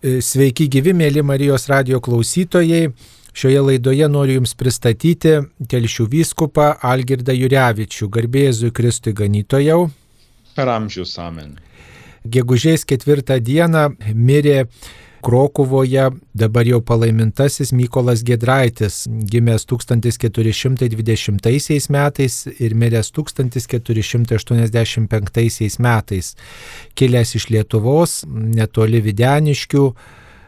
[0.00, 2.86] E, sveiki gyvi, mėly Marijos radio klausytojai.
[3.36, 5.34] Šioje laidoje noriu Jums pristatyti
[5.68, 9.90] telšių vyskupą Algirdą Jurevičių, garbėzui Kristui ganytojau.
[10.56, 11.52] Per amžius amen.
[12.24, 14.64] Gegužės ketvirtą dieną mirė
[15.20, 26.36] Krokuvoje dabar jau palaimintasis Mykolas Gedraitis, gimęs 1420 metais ir miręs 1485 metais,
[26.96, 29.94] kilęs iš Lietuvos, netoli Videniškių,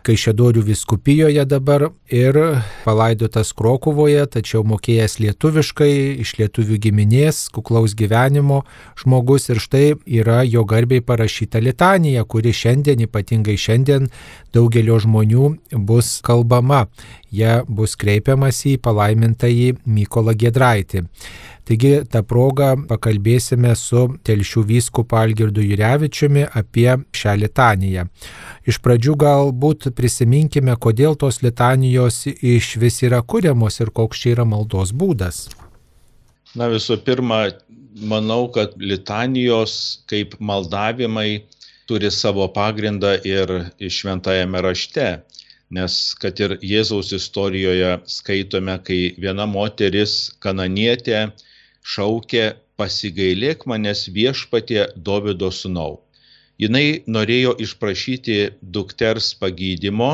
[0.03, 2.37] Kaišėdorių viskupijoje dabar ir
[2.83, 5.93] palaidotas Krokuvoje, tačiau mokėjęs lietuviškai,
[6.25, 8.65] iš lietuvių giminės, kuklaus gyvenimo
[8.99, 14.11] žmogus ir štai yra jo garbiai parašyta litanija, kuri šiandien, ypatingai šiandien,
[14.51, 15.53] daugelio žmonių
[15.87, 16.89] bus kalbama.
[17.33, 21.07] Ja bus kreipiamas į palaimintąjį Mykolą Gedraitį.
[21.63, 28.09] Taigi tą progą pakalbėsime su telšių vyskupu Algirdu Jurevičiumi apie šią litaniją.
[28.69, 34.49] Iš pradžių galbūt prisiminkime, kodėl tos litanijos iš vis yra kuriamos ir koks čia yra
[34.49, 35.47] maldos būdas.
[36.59, 37.47] Na visų pirma,
[37.97, 41.45] manau, kad litanijos kaip maldavimai
[41.89, 45.07] turi savo pagrindą ir šventajame rašte.
[45.73, 51.31] Nes kad ir Jėzaus istorijoje skaitome, kai viena moteris kananietė
[51.95, 52.45] šaukė
[52.81, 56.03] pasigailėk manęs viešpatie Dovido sūnau.
[56.61, 58.37] Jis norėjo išprašyti
[58.75, 60.11] dukters pagydymo,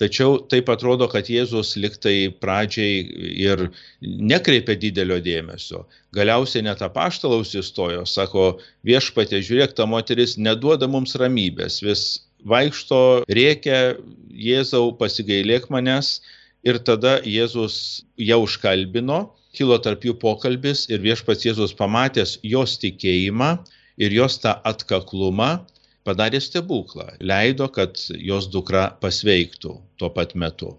[0.00, 3.02] tačiau taip atrodo, kad Jėzus liktai pradžiai
[3.48, 3.66] ir
[4.00, 5.84] nekreipė didelio dėmesio.
[6.16, 8.46] Galiausiai net apaštalaus įstojo, sako,
[8.86, 12.06] viešpatė, žiūrėk, ta moteris neduoda mums ramybės, vis
[12.48, 13.96] vaikšto, rėkia,
[14.40, 16.20] Jėzau, pasigailėk manęs.
[16.64, 19.20] Ir tada Jėzus ją užkalbino
[19.56, 23.50] kilo tarp jų pokalbis ir viešpats Jėzus pamatęs jos tikėjimą
[24.00, 25.50] ir jos tą atkaklumą
[26.06, 27.98] padarė stebuklą, leido, kad
[28.30, 30.74] jos dukra pasveiktų tuo pat metu.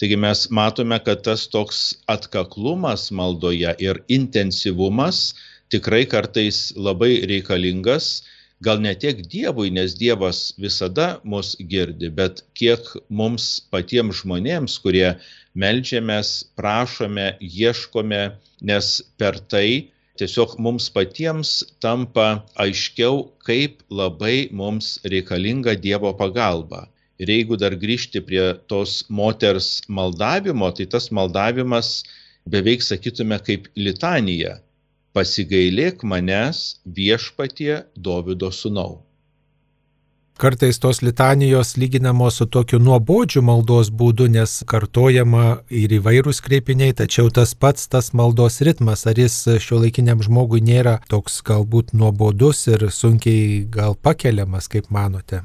[0.00, 5.32] Taigi mes matome, kad tas toks atkaklumas maldoje ir intensyvumas
[5.72, 8.22] tikrai kartais labai reikalingas,
[8.64, 15.16] gal ne tiek Dievui, nes Dievas visada mus girdi, bet kiek mums patiems žmonėms, kurie
[15.54, 18.22] melžiamės, prašome, ieškome,
[18.62, 18.90] nes
[19.20, 22.28] per tai tiesiog mums patiems tampa
[22.64, 26.86] aiškiau, kaip labai mums reikalinga Dievo pagalba.
[27.20, 32.02] Ir jeigu dar grįžti prie tos moters maldavimo, tai tas maldavimas
[32.48, 34.58] beveik sakytume kaip litanija.
[35.16, 39.06] Pasigailėk manęs viešpatie Davido sūnau.
[40.36, 47.30] Kartais tos litanijos lyginamos su tokiu nuobodžiu maldos būdu, nes kartojama ir įvairūs kreipiniai, tačiau
[47.32, 52.84] tas pats tas maldos ritmas, ar jis šio laikiniam žmogui nėra toks galbūt nuobodus ir
[52.92, 55.40] sunkiai gal pakeliamas, kaip manote?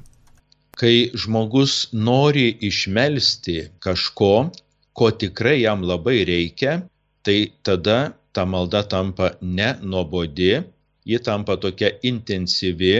[0.75, 4.49] Kai žmogus nori išmelsti kažko,
[4.91, 6.81] ko tikrai jam labai reikia,
[7.23, 10.61] tai tada ta malda tampa ne nuobodi,
[11.05, 12.95] ji tampa tokia intensyvi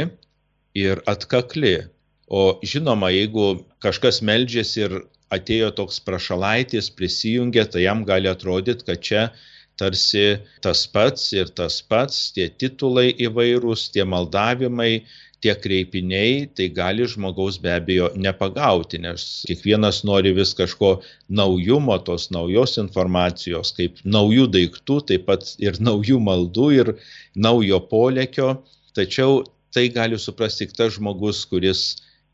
[0.75, 1.77] ir atkakli.
[2.31, 4.99] O žinoma, jeigu kažkas meldžiasi ir
[5.31, 9.23] atėjo toks prašalaitis, prisijungė, tai jam gali atrodyti, kad čia
[9.79, 15.03] tarsi tas pats ir tas pats, tie titulai įvairūs, tie maldavimai,
[15.41, 20.91] tie kreipiniai, tai gali žmogaus be abejo nepagauti, nes kiekvienas nori vis kažko
[21.41, 26.93] naujumo, tos naujos informacijos, kaip naujų daiktų, taip pat ir naujų maldų ir
[27.47, 28.53] naujo polėkio.
[28.97, 29.41] Tačiau
[29.73, 31.83] tai gali suprasti tik tas žmogus, kuris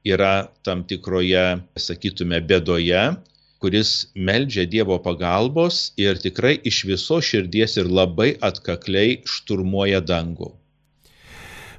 [0.08, 1.48] yra tam tikroje,
[1.80, 3.08] sakytume, bėdoje,
[3.64, 10.52] kuris meldžia Dievo pagalbos ir tikrai iš viso širdies ir labai atkakliai šturmuoja dangų.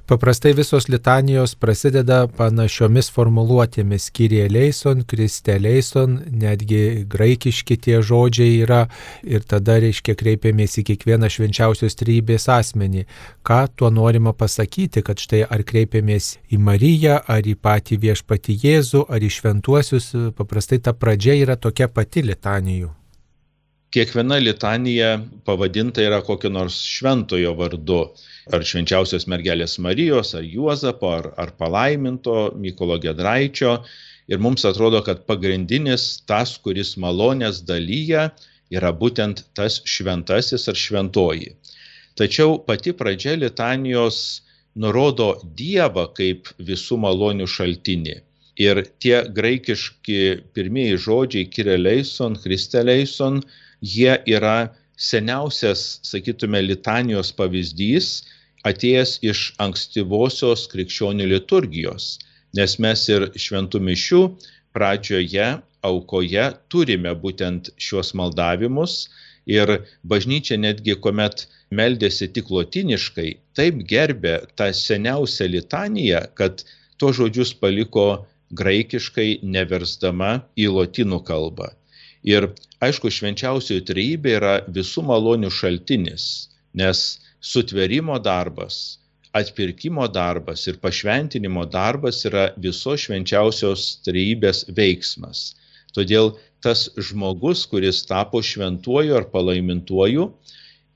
[0.09, 8.87] Paprastai visos litanijos prasideda panašiomis formuluotėmis- Kyrie leison, Kriste leison, netgi graikiški tie žodžiai yra.
[9.21, 13.05] Ir tada reiškia kreipiamės į kiekvieną švenčiausios trybės asmenį.
[13.45, 19.05] Ką tuo norima pasakyti, kad štai ar kreipiamės į Mariją, ar į patį viešpatį Jėzų,
[19.09, 22.98] ar į šventuosius, paprastai ta pradžia yra tokia pati litanijų
[23.93, 25.13] kiekviena litanija
[25.45, 28.01] pavadinta yra kokio nors šventojo vardu
[28.53, 33.79] ar švenčiausios mergelės Marijos, ar Juozapo, ar, ar palaiminto Mykolo Gedraičio.
[34.29, 38.29] Ir mums atrodo, kad pagrindinis tas, kuris malonės dalyja,
[38.69, 41.55] yra būtent tas šventasis ar šventoji.
[42.19, 44.41] Tačiau pati pradžia litanijos
[44.77, 48.19] nurodo Dievą kaip visų malonių šaltinį.
[48.59, 50.21] Ir tie graikiški
[50.53, 53.39] pirmieji žodžiai kireleison, kristeleison,
[53.81, 58.09] jie yra seniausias, sakytume, litanijos pavyzdys,
[58.67, 62.17] atėjęs iš ankstyvosios krikščionių liturgijos,
[62.57, 64.21] nes mes ir šventų mišių
[64.75, 65.47] pradžioje
[65.87, 69.07] aukoje turime būtent šios maldavimus
[69.47, 69.71] ir
[70.03, 76.65] bažnyčia netgi kuomet meldėsi tik lotiniškai, taip gerbė tą seniausią litaniją, kad
[76.99, 78.25] tuos žodžius paliko
[78.59, 81.71] graikiškai neversdama į lotynų kalbą.
[82.27, 82.49] Ir
[82.83, 88.99] aišku, švenčiausioji trejybė yra visų malonių šaltinis, nes sutverimo darbas,
[89.33, 95.53] atpirkimo darbas ir pašventinimo darbas yra visos švenčiausios trejybės veiksmas.
[95.95, 100.27] Todėl tas žmogus, kuris tapo šventuoju ar palaimintuoju,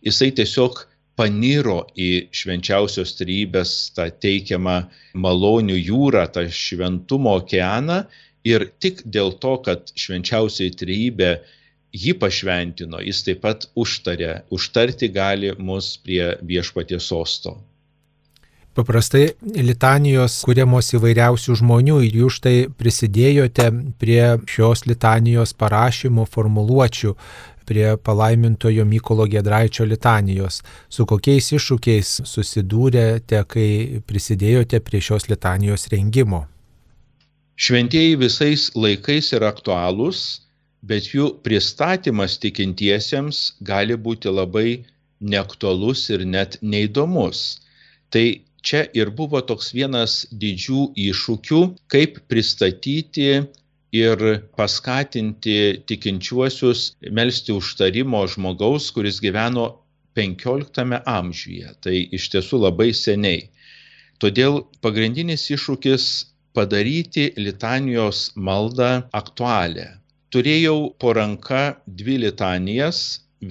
[0.03, 0.83] jisai tiesiog
[1.15, 4.81] paniro į švenčiausios trybės tą teikiamą
[5.13, 8.03] malonių jūrą, tą šventumo okeaną
[8.43, 11.33] ir tik dėl to, kad švenčiausiai trybė
[11.93, 17.59] jį pašventino, jis taip pat užtarė, užtarti gali mus prie viešpaties sosto.
[18.73, 19.27] Paprastai
[19.61, 23.67] litanijos kūriamos įvairiausių žmonių ir jūs štai prisidėjote
[24.01, 27.13] prie šios litanijos parašymo formuluočių,
[27.69, 30.63] prie palaimintojo Mykolo Gedraičio litanijos.
[30.89, 36.47] Su kokiais iššūkiais susidūrėte, kai prisidėjote prie šios litanijos rengimo?
[37.55, 40.21] Šventieji visais laikais yra aktualūs,
[40.81, 44.83] bet jų pristatymas tikintiesiems gali būti labai
[45.21, 47.43] neaktualus ir net neįdomus.
[48.09, 48.25] Tai
[48.65, 51.61] čia ir buvo toks vienas didžių iššūkių,
[51.93, 53.29] kaip pristatyti
[53.93, 54.25] ir
[54.57, 56.83] paskatinti tikinčiuosius
[57.19, 59.69] melstį užtarimo žmogaus, kuris gyveno
[60.17, 61.69] 15 amžiuje.
[61.85, 63.45] Tai iš tiesų labai seniai.
[64.17, 68.89] Todėl pagrindinis iššūkis padaryti litanijos maldą
[69.19, 69.89] aktualią.
[70.33, 72.99] Turėjau po ranka dvi litanijas,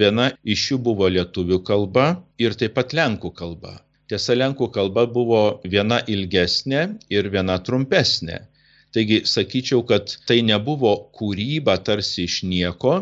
[0.00, 2.06] viena iš jų buvo lietuvių kalba
[2.43, 3.76] ir taip pat lenkų kalba.
[4.10, 5.43] Tiesa, lenkų kalba buvo
[5.75, 6.82] viena ilgesnė
[7.16, 8.40] ir viena trumpesnė.
[8.93, 12.99] Taigi sakyčiau, kad tai nebuvo kūryba tarsi iš nieko,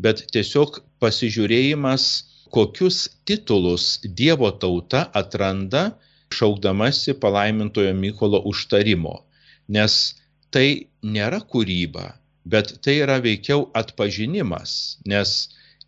[0.00, 2.06] bet tiesiog pasižiūrėjimas,
[2.54, 5.90] kokius titulus Dievo tauta atranda
[6.32, 9.25] šaukdamasi palaimintojo Mykolo užtarimo.
[9.68, 10.14] Nes
[10.54, 12.14] tai nėra kūryba,
[12.46, 15.36] bet tai yra veikiau atpažinimas, nes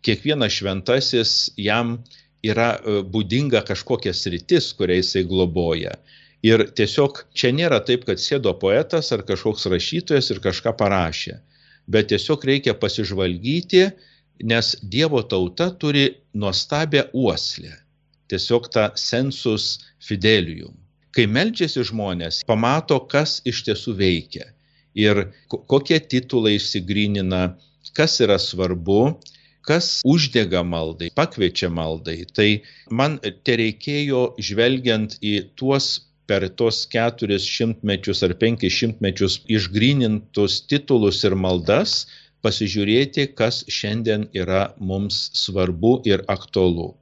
[0.05, 1.97] kiekvienas šventasis jam
[2.45, 5.95] yra e, būdinga kažkokia sritis, kurią jisai globoja.
[6.45, 11.35] Ir tiesiog čia nėra taip, kad sėdo poetas ar kažkoks rašytojas ir kažką parašė,
[11.91, 13.89] bet tiesiog reikia pasižvalgyti,
[14.47, 17.73] nes Dievo tauta turi nuostabę uoslę,
[18.31, 20.78] tiesiog tą sensus fidelium.
[21.15, 24.51] Kai melžiasi žmonės, pamato, kas iš tiesų veikia
[24.99, 27.55] ir kokie titulai išsigrynina,
[27.97, 29.15] kas yra svarbu,
[29.65, 32.23] kas uždega maldai, pakviečia maldai.
[32.33, 32.49] Tai
[32.91, 35.89] man te reikėjo žvelgiant į tuos
[36.29, 42.03] per tos keturis šimtmečius ar penkis šimtmečius išgrinintus titulus ir maldas,
[42.45, 46.93] pasižiūrėti, kas šiandien yra mums svarbu ir aktualu.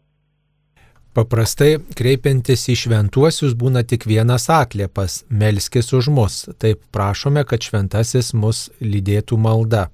[1.17, 6.35] Paprastai kreipiantis į šventuosius būna tik vienas atliepas- melskis už mus.
[6.59, 9.89] Taip prašome, kad šventasis mus lydėtų malda.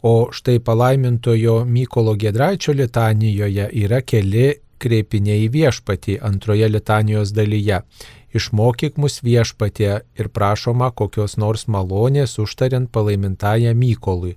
[0.00, 7.82] O štai palaimintojo Mykolo Gedraičio litanijoje yra keli kreipiniai į viešpatį antroje litanijos dalyje.
[8.32, 14.36] Išmokyk mus viešpatė ir prašoma kokios nors malonės užtariant palaimintają Mykolui.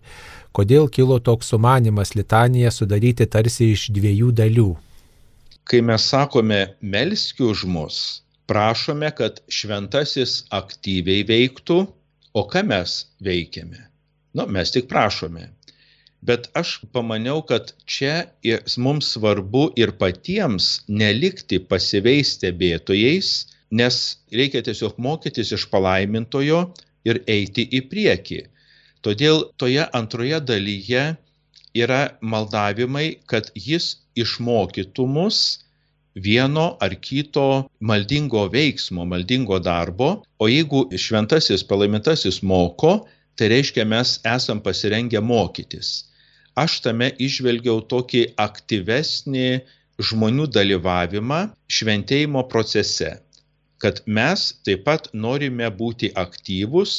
[0.51, 4.86] Kodėl kilo toks sumanimas litaniją sudaryti tarsi iš dviejų dalių?
[5.67, 7.95] Kai mes sakome melskiu už mus,
[8.47, 11.75] prašome, kad šventasis aktyviai veiktų,
[12.39, 12.93] o ką mes
[13.27, 13.81] veikiame?
[14.31, 15.49] Nu, mes tik prašome.
[16.23, 18.13] Bet aš pamaniau, kad čia
[18.79, 23.33] mums svarbu ir patiems nelikti pasyviais stebėtojais,
[23.81, 23.99] nes
[24.39, 26.63] reikia tiesiog mokytis iš palaimintojo
[27.11, 28.41] ir eiti į priekį.
[29.03, 31.05] Todėl toje antroje dalyje
[31.75, 35.39] yra maldavimai, kad jis išmokytų mus
[36.17, 40.09] vieno ar kito maldingo veiksmo, maldingo darbo,
[40.41, 43.05] o jeigu šventasis palaimintasis moko,
[43.37, 46.07] tai reiškia mes esam pasirengę mokytis.
[46.57, 49.49] Aš tame išvelgiau tokį aktyvesnį
[50.09, 53.11] žmonių dalyvavimą šventėjimo procese,
[53.77, 56.95] kad mes taip pat norime būti aktyvus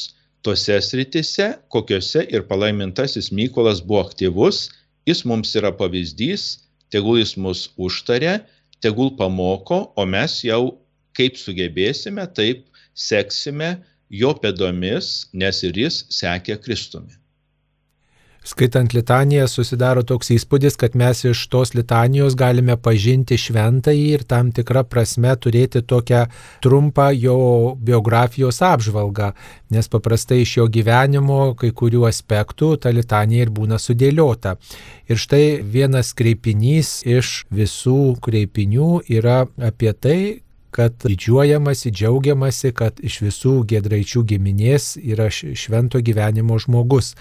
[0.47, 4.69] tose sritise, kokiuose ir palaimintasis Mykolas buvo aktyvus,
[5.11, 8.39] jis mums yra pavyzdys, tegul jis mus užtarė,
[8.85, 10.79] tegul pamoko, o mes jau
[11.19, 13.75] kaip sugebėsime, taip seksime
[14.23, 17.18] jo pėdomis, nes ir jis sekė Kristumi.
[18.49, 24.49] Skaitant litaniją susidaro toks įspūdis, kad mes iš tos litanijos galime pažinti šventąjį ir tam
[24.57, 26.23] tikrą prasme turėti tokią
[26.65, 27.37] trumpą jo
[27.91, 29.35] biografijos apžvalgą,
[29.75, 34.57] nes paprastai iš jo gyvenimo kai kurių aspektų ta litanija ir būna sudėliota.
[35.13, 40.21] Ir štai vienas kreipinys iš visų kreipinių yra apie tai,
[40.71, 47.15] kad didžiuojamasi, džiaugiamasi, kad iš visų gedraičių giminės yra švento gyvenimo žmogus.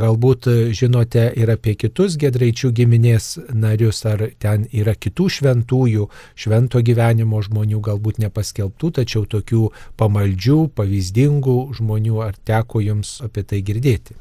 [0.00, 6.82] Galbūt e, žinote ir apie kitus gedraičių giminės narius, ar ten yra kitų šventųjų, švento
[6.84, 9.68] gyvenimo žmonių, galbūt nepaskelbtų, tačiau tokių
[10.00, 14.18] pamaldžių, pavyzdingų žmonių, ar teko jums apie tai girdėti?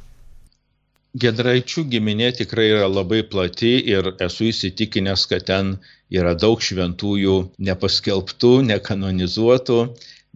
[1.22, 5.76] Gedraičių giminė tikrai yra labai plati ir esu įsitikinęs, kad ten
[6.14, 9.80] yra daug šventųjų nepaskelbtų, nekanonizuotų,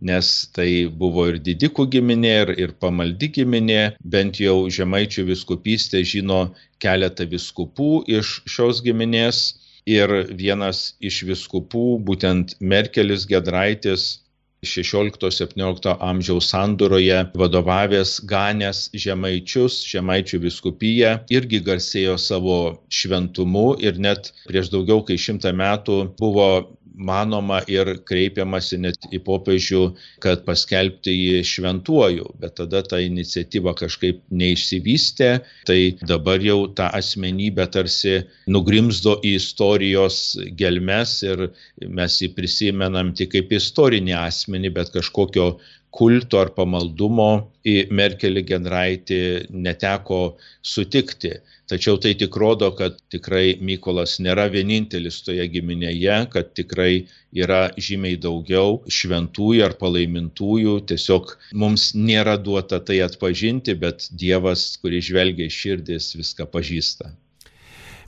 [0.10, 0.70] nes tai
[1.02, 6.42] buvo ir didikų giminė, ir, ir pamaldi giminė, bent jau žemaičių viskupystė žino
[6.84, 9.48] keletą viskupų iš šios giminės.
[9.88, 14.18] Ir vienas iš viskupų, būtent Merkelis Gedraitis,
[14.66, 22.58] 16-17 amžiaus sandūroje vadovavęs ganęs žemaičius, žemaičių viskupiją, irgi garsėjo savo
[22.90, 26.50] šventumu ir net prieš daugiau kaip šimtą metų buvo
[26.98, 29.82] manoma ir kreipiamasi net į popiežių,
[30.24, 35.30] kad paskelbti jį šventuoju, bet tada ta iniciatyva kažkaip neišsivystė,
[35.70, 38.18] tai dabar jau ta asmenybė tarsi
[38.50, 40.20] nugrimzdo į istorijos
[40.58, 41.48] gelmes ir
[41.86, 45.52] mes jį prisimenam tik kaip istorinį asmenį, bet kažkokio
[45.96, 47.30] kulto ar pamaldumo
[47.68, 49.20] į Merkelį generaitį
[49.66, 50.20] neteko
[50.62, 51.34] sutikti.
[51.68, 58.20] Tačiau tai tik rodo, kad tikrai Mykolas nėra vienintelis toje giminėje, kad tikrai yra žymiai
[58.24, 60.80] daugiau šventųjų ar palaimintųjų.
[60.92, 67.12] Tiesiog mums nėra duota tai atpažinti, bet Dievas, kuris žvelgia į širdis, viską pažįsta.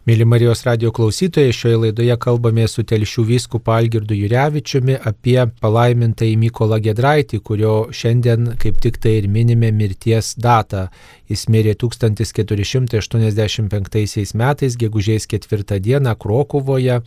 [0.09, 6.31] Mėly Marijos radio klausytojai, šioje laidoje kalbame su telšių vyskupu Algirdu Jurevičiumi apie palaimintą į
[6.47, 10.87] Mykolą Gedraitį, kurio šiandien kaip tik tai ir minime mirties datą.
[11.29, 16.97] Jis mirė 1485 metais, gegužės 4 dieną Krokuvoje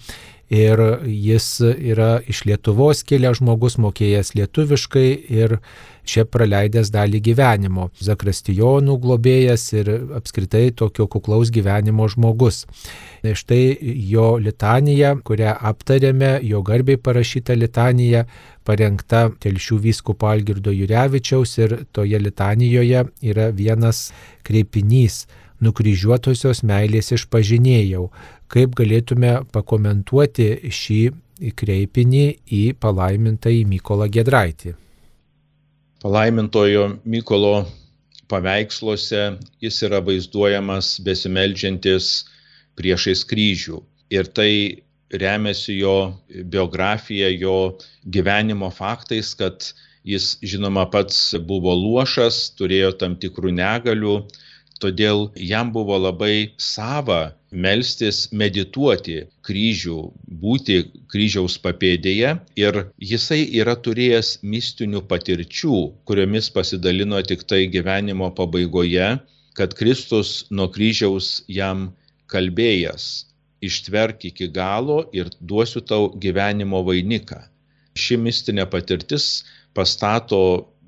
[0.53, 0.77] ir
[1.09, 5.57] jis yra iš Lietuvos kilęs žmogus, mokėjęs lietuviškai ir
[6.05, 7.89] čia praleidęs dalį gyvenimo.
[8.03, 9.89] Zakristijonų globėjas ir
[10.19, 12.67] apskritai tokio kuklaus gyvenimo žmogus.
[13.23, 13.79] Štai
[14.13, 18.27] jo litanija, kurią aptarėme, jo garbiai parašyta litanija,
[18.67, 24.11] parengta telšių vyskupo Algirdo Jurevičiaus ir toje litanijoje yra vienas
[24.47, 25.25] kreipinys
[25.63, 28.09] nukryžiuotosios meilės išpažinėjau.
[28.53, 31.01] Kaip galėtume pakomentuoti šį
[31.59, 34.75] kreipinį į palaimintąjį Mykolą Gedraitį?
[36.03, 37.55] Palaimintojo Mykolo
[38.31, 39.23] paveiksluose
[39.63, 42.13] jis yra vaizduojamas besimeldžiantis
[42.79, 43.83] priešais kryžių.
[44.13, 44.53] Ir tai
[45.13, 45.97] remiasi jo
[46.45, 49.73] biografija, jo gyvenimo faktais, kad
[50.05, 54.17] jis žinoma pats buvo luošas, turėjo tam tikrų negalių,
[54.83, 57.21] todėl jam buvo labai sava
[57.53, 59.99] melstis, medituoti kryžių,
[60.43, 60.79] būti
[61.13, 62.81] kryžiaus papėdėje ir
[63.13, 65.79] jisai yra turėjęs mistinių patirčių,
[66.09, 69.13] kuriomis pasidalino tik tai gyvenimo pabaigoje,
[69.59, 71.91] kad Kristus nuo kryžiaus jam
[72.33, 73.09] kalbėjęs,
[73.69, 77.41] ištverk iki galo ir duosiu tau gyvenimo vainiką.
[77.95, 79.45] Ši mistinė patirtis
[79.77, 80.43] pastato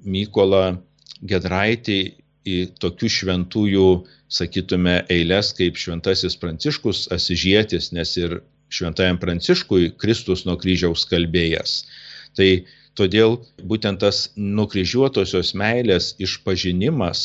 [0.05, 0.77] Mykolą
[1.25, 2.01] Gedraitį
[2.45, 3.89] į tokių šventųjų,
[4.29, 8.41] sakytume, eilės kaip šventasis Pranciškus Asižėtis, nes ir
[8.75, 11.77] šventajam Pranciškui Kristus nuo kryžiaus kalbėjęs.
[12.37, 12.51] Tai
[12.99, 13.39] todėl
[13.71, 17.25] būtent tas nukryžiuotosios meilės išpažinimas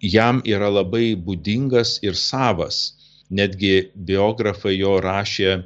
[0.00, 2.94] jam yra labai būdingas ir savas.
[3.30, 5.62] Netgi biografai jo rašė,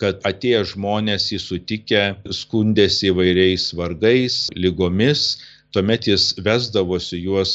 [0.00, 2.02] kad atėję žmonės jį sutikę
[2.32, 5.40] skundėsi įvairiais vargais, lygomis,
[5.74, 7.54] tuomet jis vesdavosi juos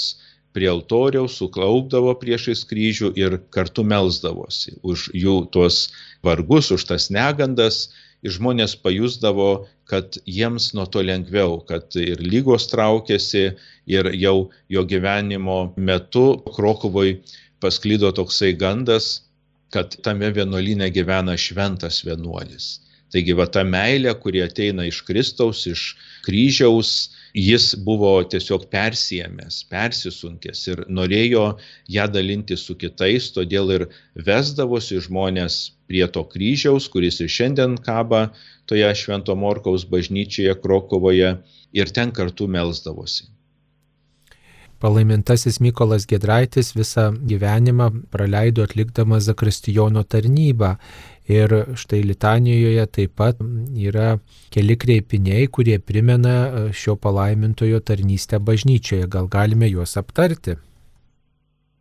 [0.55, 5.85] prie altoriaus, suklaupdavo priešais kryžių ir kartu melzdavosi už jų tuos
[6.23, 7.87] vargus, už tas negandas.
[8.25, 13.51] Ir žmonės pajusdavo, kad jiems nuo to lengviau, kad ir lygos traukėsi
[13.85, 16.23] ir jau jo gyvenimo metu
[16.55, 17.19] Krokovoj
[17.61, 19.27] pasklydo toksai gandas,
[19.73, 22.79] kad tame vienuolyne gyvena šventas vienuolis.
[23.13, 25.83] Taigi va ta meilė, kuri ateina iš Kristaus, iš
[26.25, 26.89] kryžiaus,
[27.35, 31.45] jis buvo tiesiog persijęs, persisunkęs ir norėjo
[31.95, 33.87] ją dalinti su kitais, todėl ir
[34.29, 38.25] vesdavosi žmonės prie to kryžiaus, kuris ir šiandien kaba
[38.65, 41.35] toje Švento Morkaus bažnyčioje Krokovoje
[41.81, 43.34] ir ten kartu melzdavosi.
[44.85, 50.75] Palaimintasis Mykolas Gedraitis visą gyvenimą praleido atlikdamas Zakristijono tarnybą.
[51.25, 53.39] Ir štai Litanijoje taip pat
[53.87, 54.19] yra
[54.53, 56.35] keli kreipiniai, kurie primena
[56.69, 59.07] šio palaimintojo tarnystę bažnyčioje.
[59.09, 60.59] Gal galime juos aptarti?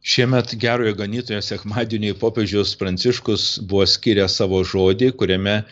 [0.04, 5.62] Šiemet gerojo ganytojo sekmadieniai popiežius Pranciškus buvo skiręs savo žodį, kuriame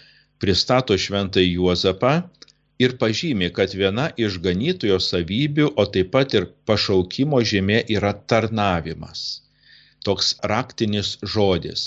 [0.40, 2.14] pristato šventąjį Juozapą
[2.82, 9.42] ir pažymė, kad viena iš ganytojo savybių, o taip pat ir pašaukimo žymė yra tarnavimas.
[10.06, 11.84] Toks raktinis žodis.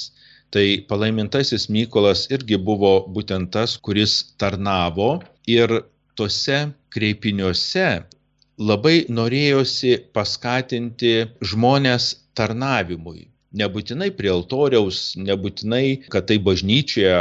[0.56, 5.10] Tai palaimintasis Mykolas irgi buvo būtent tas, kuris tarnavo
[5.52, 5.82] ir
[6.16, 6.60] tose
[6.96, 7.88] kreipiniuose
[8.58, 13.28] labai norėjosi paskatinti žmonės tarnavimui.
[13.56, 17.20] Nebūtinai prie altoriaus, nebūtinai, kad tai bažnyčioje,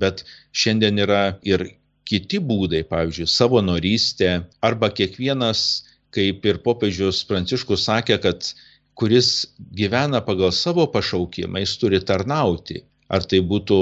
[0.00, 1.64] bet šiandien yra ir
[2.08, 4.30] kiti būdai, pavyzdžiui, savanorystė
[4.64, 5.84] arba kiekvienas,
[6.14, 8.50] kaip ir popiežius Pranciškus sakė, kad
[8.98, 9.30] kuris
[9.74, 12.84] gyvena pagal savo pašaukimą, jis turi tarnauti.
[13.10, 13.78] Ar tai būtų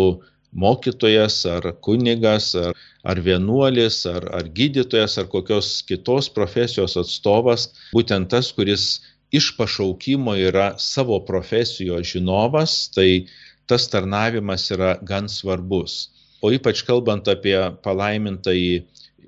[0.52, 8.30] mokytojas, ar kunigas, ar, ar vienuolis, ar, ar gydytojas, ar kokios kitos profesijos atstovas, būtent
[8.32, 8.86] tas, kuris
[9.32, 13.26] iš pašaukimo yra savo profesijos žinovas, tai
[13.68, 16.12] tas tarnavimas yra gan svarbus
[16.42, 17.56] o ypač kalbant apie
[17.86, 18.82] palaimintąjį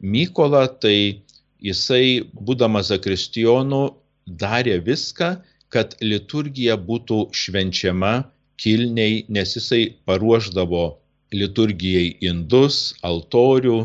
[0.04, 1.22] Mykolą, tai
[1.64, 3.94] jisai, būdamas zakristijonu,
[4.26, 5.30] darė viską,
[5.72, 8.14] kad liturgija būtų švenčiama
[8.60, 10.84] kilniai, nes jisai paruoždavo
[11.34, 13.78] liturgijai indus, altorių,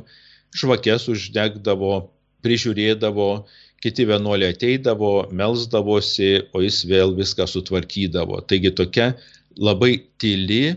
[0.60, 2.10] žvakes uždegdavo,
[2.46, 3.30] prižiūrėdavo,
[3.84, 8.42] kiti vienuoliai ateidavo, melzdavosi, o jis vėl viską sutvarkydavo.
[8.50, 9.14] Taigi tokia
[9.58, 10.76] labai tyli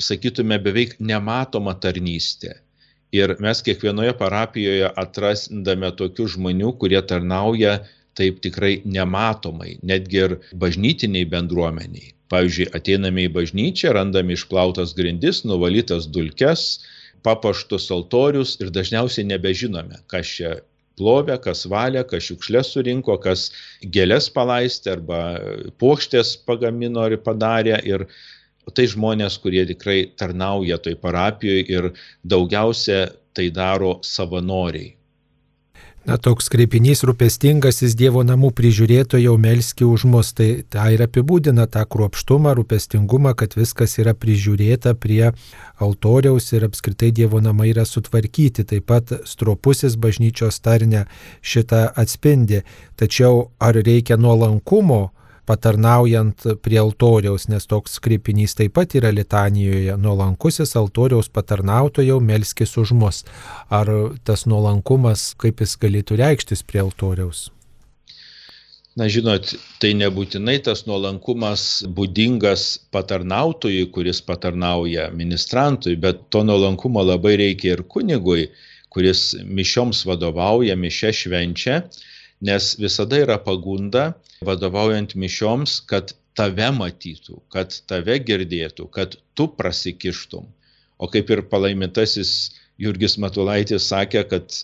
[0.00, 2.54] sakytume, beveik nematoma tarnystė.
[3.14, 7.78] Ir mes kiekvienoje parapijoje atrasdame tokių žmonių, kurie tarnauja
[8.18, 12.12] taip tikrai nematomai, netgi ir bažnytiniai bendruomeniai.
[12.32, 16.84] Pavyzdžiui, ateiname į bažnyčią, randame išplautas grindis, nuvalytas dulkes,
[17.24, 20.54] papaštus altorius ir dažniausiai nebežinome, kas čia
[20.98, 23.48] plovė, kas valė, kas šiukšlės surinko, kas
[23.94, 25.20] gėlės palaistė arba
[25.82, 27.78] puokštės pagamino ir padarė.
[27.88, 28.06] Ir
[28.72, 31.92] tai žmonės, kurie tikrai tarnauja toj parapijoje ir
[32.24, 34.94] daugiausia tai daro savanoriai.
[36.04, 41.80] Na, toks kreipinys rūpestingasis Dievo namų prižiūrėtojo melski už mus, tai tai ir apibūdina tą
[41.88, 45.30] kruopštumą, rūpestingumą, kad viskas yra prižiūrėta prie
[45.80, 48.66] altoriaus ir apskritai Dievo namai yra sutvarkyti.
[48.68, 51.06] Taip pat stropusis bažnyčios tarne
[51.40, 52.60] šitą atspindi.
[53.00, 55.13] Tačiau ar reikia nuolankumo?
[55.46, 62.92] Patarnaujant prie altoriaus, nes toks kreipinys taip pat yra litanijoje- nuolankusis altoriaus patarnautojau melskis už
[62.92, 63.24] mus.
[63.70, 63.86] Ar
[64.24, 67.50] tas nuolankumas, kaip jis galėtų reikštis prie altoriaus?
[68.94, 77.34] Na žinot, tai nebūtinai tas nuolankumas būdingas patarnautojui, kuris patarnauja ministrantui, bet to nuolankumo labai
[77.36, 78.52] reikia ir kunigui,
[78.94, 81.80] kuris mišioms vadovauja, mišę švenčia
[82.40, 84.12] nes visada yra pagunda,
[84.44, 90.46] vadovaujant mišioms, kad tave matytų, kad tave girdėtų, kad tu prasikištum.
[90.98, 94.56] O kaip ir palaimintasis Jurgis Matulaitis sakė, kad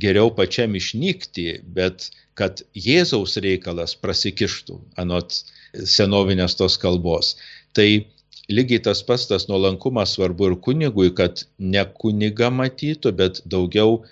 [0.00, 5.40] geriau pačiam išnykti, bet kad Jėzaus reikalas prasikištų, anot
[5.84, 7.34] senovinės tos kalbos.
[7.76, 7.88] Tai
[8.48, 14.02] lygiai tas pats tas nuolankumas svarbu ir kunigui, kad ne kuniga matytų, bet daugiau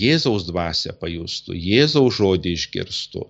[0.00, 3.24] Jėzaus dvasę pajustų, Jėzaus žodį išgirstų,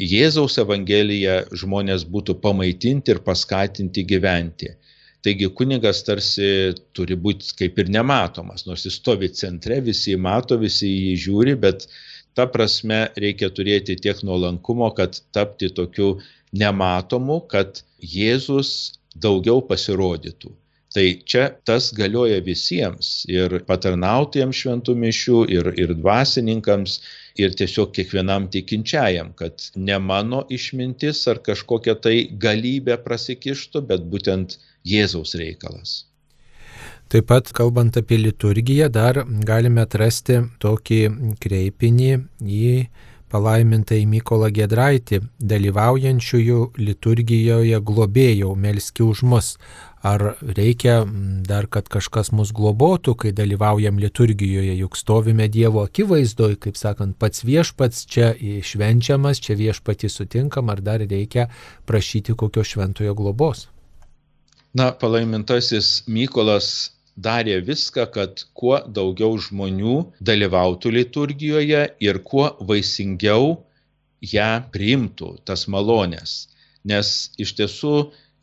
[0.00, 4.70] Jėzaus Evangeliją žmonės būtų pamaitinti ir paskatinti gyventi.
[5.20, 6.46] Taigi kunigas tarsi
[6.96, 11.56] turi būti kaip ir nematomas, nors jis stovi centre, visi jį mato, visi jį žiūri,
[11.60, 11.84] bet
[12.34, 16.14] ta prasme reikia turėti tiek nuolankumo, kad tapti tokiu
[16.56, 20.54] nematomu, kad Jėzus daugiau pasirodytų.
[20.90, 26.96] Tai čia tas galioja visiems ir patarnautėjams šventų mišių, ir, ir dvasininkams,
[27.38, 34.58] ir tiesiog kiekvienam tikinčiajam, kad ne mano išmintis ar kažkokia tai galybė prasikištų, bet būtent
[34.90, 36.00] Jėzaus reikalas.
[37.10, 41.00] Taip pat, kalbant apie liturgiją, dar galime atrasti tokį
[41.42, 42.10] kreipinį
[42.46, 42.74] į
[43.30, 45.20] palaimintą į Mykolą Gedraitį,
[45.52, 49.52] dalyvaujančiųjų liturgijoje globėjau, melski už mus.
[50.00, 51.02] Ar reikia
[51.44, 57.44] dar, kad kažkas mus globotų, kai dalyvaujam liturgijoje, juk stovime Dievo akivaizdoje, kaip sakant, pats
[57.44, 58.30] viešpats čia
[58.64, 61.50] švenčiamas, čia viešpatį sutinkam, ar dar reikia
[61.84, 63.66] prašyti kokio šventojo globos?
[64.72, 73.58] Na, palaimintasis Mykolas darė viską, kad kuo daugiau žmonių dalyvautų liturgijoje ir kuo vaisingiau
[74.24, 76.48] ją priimtų, tas malonės.
[76.88, 77.94] Nes iš tiesų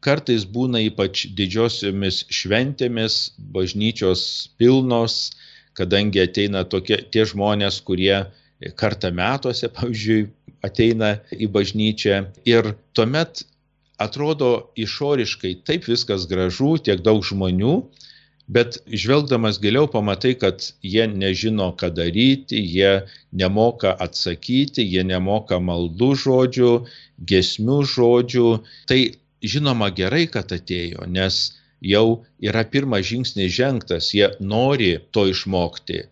[0.04, 3.18] kartais būna ypač didžiosiomis šventėmis
[3.54, 4.24] bažnyčios
[4.58, 5.32] pilnos,
[5.78, 8.26] kadangi ateina tokie, tie žmonės, kurie
[8.80, 10.28] kartą metuose, pavyzdžiui,
[10.66, 13.44] ateina į bažnyčią ir tuomet
[14.02, 17.76] atrodo išoriškai taip viskas gražu, tiek daug žmonių,
[18.48, 26.12] bet žvelgdamas giliau pamatai, kad jie nežino, ką daryti, jie nemoka atsakyti, jie nemoka maldų
[26.24, 26.72] žodžių,
[27.32, 28.48] gesmių žodžių.
[28.88, 29.00] Tai
[29.44, 31.40] žinoma gerai, kad atėjo, nes
[31.82, 36.06] jau yra pirmas žingsnis žengtas, jie nori to išmokti.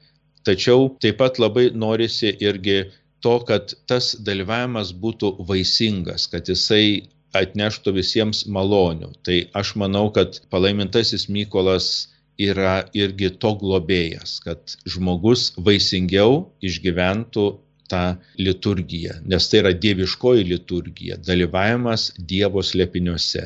[0.46, 2.84] Tačiau taip pat labai norisi irgi
[3.26, 9.10] to, kad tas dalyvavimas būtų vaisingas, kad jisai atneštų visiems malonių.
[9.26, 12.08] Tai aš manau, kad palaimintasis Mykolas
[12.38, 17.46] yra irgi to globėjas, kad žmogus vaisingiau išgyventų
[17.92, 18.02] tą
[18.42, 23.46] liturgiją, nes tai yra dieviškoji liturgija, dalyvavimas Dievo slėpiniuose.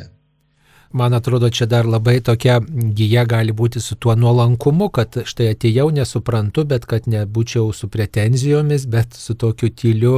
[0.91, 2.55] Man atrodo, čia dar labai tokia
[2.97, 8.87] gyja gali būti su tuo nuolankumu, kad štai atėjau, nesuprantu, bet kad nebūčiau su pretenzijomis,
[8.89, 10.13] bet su tokiu tyliu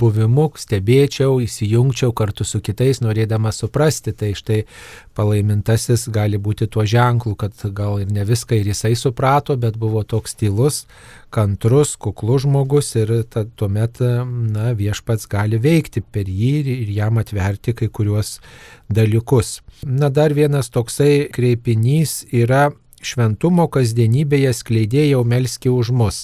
[0.00, 4.14] buvimu, stebėčiau, įsijungčiau kartu su kitais, norėdamas suprasti.
[4.16, 4.62] Tai štai
[5.12, 10.06] palaimintasis gali būti tuo ženklu, kad gal ir ne viską ir jisai suprato, bet buvo
[10.08, 10.86] toks tylus,
[11.36, 17.76] kantrus, kuklus žmogus ir ta, tuomet na, viešpats gali veikti per jį ir jam atverti
[17.76, 18.38] kai kuriuos
[18.88, 19.58] dalykus.
[19.86, 22.70] Na dar vienas toksai kreipinys yra
[23.04, 26.20] šventumo kasdienybėje skleidėjau melski už mus.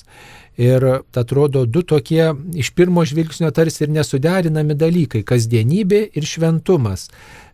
[0.56, 0.84] Ir
[1.16, 7.10] atrodo du tokie iš pirmo žvilgsnio tarsi ir nesuderinami dalykai- kasdienybė ir šventumas.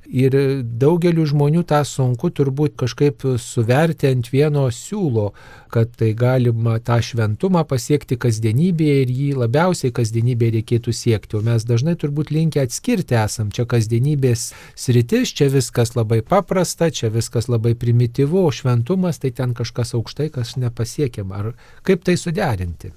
[0.06, 5.32] Ir daugeliu žmonių tą sunku turbūt kažkaip suverti ant vieno siūlo,
[5.74, 11.38] kad tai galima tą šventumą pasiekti kasdienybėje ir jį labiausiai kasdienybėje reikėtų siekti.
[11.38, 13.50] O mes dažnai turbūt linkę atskirti esam.
[13.50, 19.56] Čia kasdienybės sritis, čia viskas labai paprasta, čia viskas labai primityvu, o šventumas tai ten
[19.58, 21.42] kažkas aukštai, kas nepasiekiama.
[21.42, 21.52] Ar
[21.86, 22.94] kaip tai suderinti?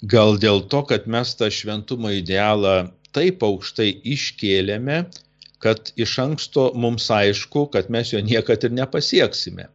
[0.00, 5.02] Gal dėl to, kad mes tą šventumo idealą taip aukštai iškėlėme,
[5.60, 9.68] kad iš anksto mums aišku, kad mes jo niekad ir nepasieksime.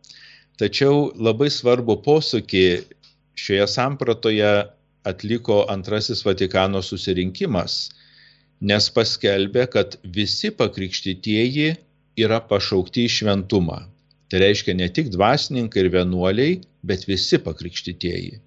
[0.58, 2.66] Tačiau labai svarbu posūkį
[3.38, 4.52] šioje sampratoje
[5.06, 7.76] atliko antrasis Vatikano susirinkimas,
[8.62, 11.76] nes paskelbė, kad visi pakrikštytieji
[12.26, 13.84] yra pašaukti į šventumą.
[14.32, 18.40] Tai reiškia ne tik dvasininkai ir vienuoliai, bet visi pakrikštytieji.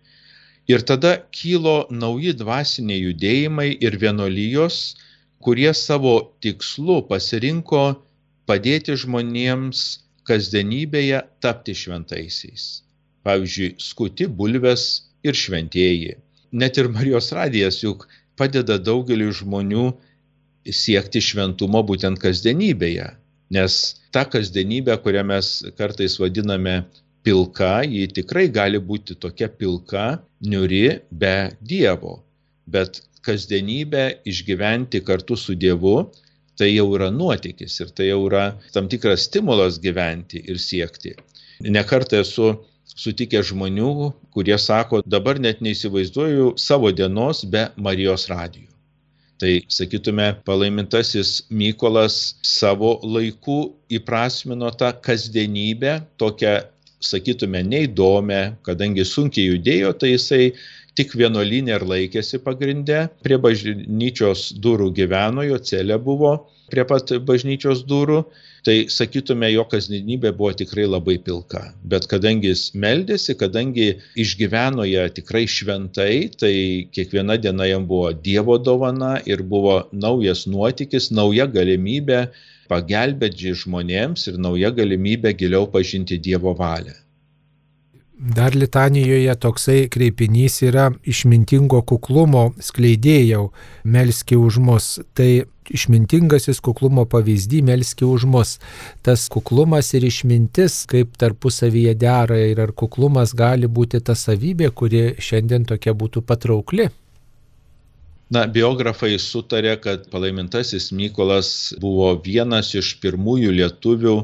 [0.68, 4.96] Ir tada kilo nauji dvasiniai judėjimai ir vienolyjos,
[5.44, 7.82] kurie savo tikslu pasirinko
[8.48, 9.82] padėti žmonėms
[10.28, 12.64] kasdienybėje tapti šventaisiais.
[13.26, 14.84] Pavyzdžiui, skuti bulves
[15.26, 16.16] ir šventieji.
[16.52, 18.06] Net ir Marijos radijas juk
[18.40, 19.88] padeda daugeliu žmonių
[20.72, 23.08] siekti šventumo būtent kasdienybėje.
[23.56, 23.74] Nes
[24.12, 26.82] ta kasdienybė, kurią mes kartais vadiname
[27.24, 32.18] pilka, ji tikrai gali būti tokia pilka, niuri be Dievo.
[32.68, 36.10] Bet kasdienybę išgyventi kartu su Dievu,
[36.58, 41.14] tai jau yra nuotykis ir tai jau yra tam tikras stimulas gyventi ir siekti.
[41.62, 42.54] Nekartą esu
[42.98, 43.92] sutikęs žmonių,
[44.34, 48.68] kurie sako, dabar net neįsivaizduoju savo dienos be Marijos radijų.
[49.38, 53.58] Tai sakytume, palaimintasis Mykolas savo laiku
[53.94, 56.56] įprasmino tą kasdienybę, tokią,
[56.98, 60.48] sakytume, neįdomią, kadangi sunkiai judėjo, tai jisai
[60.98, 66.36] tik vienuolinė ir laikėsi pagrindė, prie bažnyčios durų gyveno, jo celė buvo
[66.68, 68.18] prie pat bažnyčios durų,
[68.66, 71.62] tai sakytume, jo kasdienybė buvo tikrai labai pilka.
[71.92, 73.88] Bet kadangi jis meldėsi, kadangi
[74.20, 76.52] išgyveno ją tikrai šventai, tai
[76.92, 82.26] kiekviena diena jam buvo Dievo dovana ir buvo naujas nuotykis, nauja galimybė
[82.68, 86.96] pagelbėti žmonėms ir nauja galimybė giliau pažinti Dievo valią.
[88.18, 93.44] Dar litanijoje toksai kreipinys yra išmintingo kuklumo skleidėjau,
[93.86, 94.88] melski už mus.
[95.14, 98.56] Tai išmintingasis kuklumo pavyzdį melski už mus.
[99.06, 105.04] Tas kuklumas ir išmintis, kaip tarpusavyje dera ir ar kuklumas gali būti ta savybė, kuri
[105.22, 106.88] šiandien tokia būtų patraukli.
[108.34, 114.18] Na, biografai sutarė, kad palaimintasis Mykolas buvo vienas iš pirmųjų lietuvių,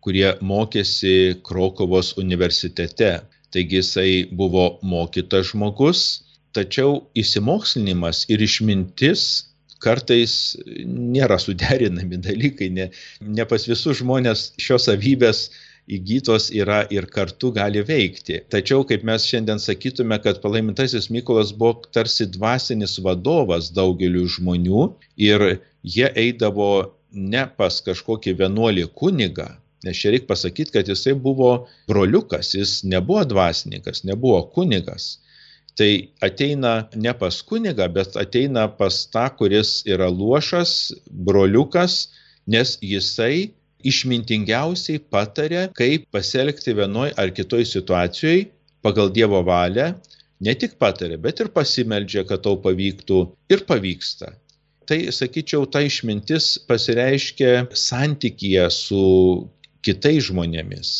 [0.00, 3.10] kurie mokėsi Krokovos universitete.
[3.50, 6.02] Taigi jisai buvo mokytas žmogus,
[6.54, 9.24] tačiau įsimokslinimas ir išmintis
[9.80, 10.34] kartais
[10.84, 12.90] nėra suderinami dalykai, ne,
[13.24, 15.48] ne pas visus žmonės šios savybės
[15.90, 18.42] įgytos yra ir kartu gali veikti.
[18.52, 24.86] Tačiau, kaip mes šiandien sakytume, kad palaimintasis Mykolas buvo tarsi dvasinis vadovas daugeliu žmonių
[25.30, 25.46] ir
[25.82, 26.70] jie eidavo
[27.10, 29.48] ne pas kažkokį vienuolį kunigą,
[29.86, 35.16] nes čia reikia pasakyti, kad jisai buvo broliukas, jis nebuvo dvasininkas, nebuvo kunigas
[35.80, 42.10] tai ateina ne pas kunigą, bet ateina pas tą, kuris yra luošas, broliukas,
[42.50, 43.50] nes jisai
[43.86, 48.50] išmintingiausiai patarė, kaip pasielgti vienoj ar kitoj situacijoje
[48.84, 49.94] pagal Dievo valią,
[50.44, 54.34] ne tik patarė, bet ir pasimeldžia, kad tau pavyktų ir pavyksta.
[54.88, 59.02] Tai, sakyčiau, ta išmintis pasireiškia santykyje su
[59.86, 60.90] kitais žmonėmis,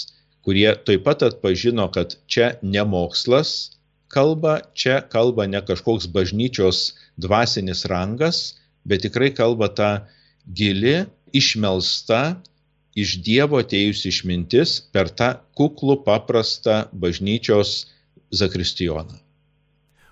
[0.46, 3.76] kurie taip pat atpažino, kad čia ne mokslas,
[4.10, 9.90] kalba, čia kalba ne kažkoks bažnyčios dvasinis rangas, bet tikrai kalba ta
[10.48, 11.04] gili,
[11.36, 12.40] išmelsta,
[12.98, 17.86] iš Dievo atėjusi išmintis per tą kuklų paprastą bažnyčios
[18.34, 19.20] zakristijoną.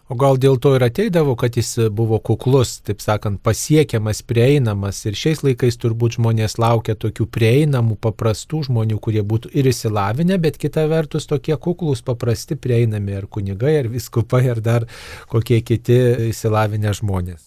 [0.09, 5.03] O gal dėl to ir ateidavo, kad jis buvo kuklus, taip sakant, pasiekiamas, prieinamas.
[5.05, 10.57] Ir šiais laikais turbūt žmonės laukia tokių prieinamų, paprastų žmonių, kurie būtų ir įsilavinę, bet
[10.63, 14.87] kita vertus tokie kuklus, paprasti, prieinami ar kunigai, ar viskupai, ar dar
[15.29, 17.45] kokie kiti įsilavinę žmonės.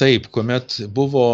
[0.00, 1.26] Taip, kuomet buvo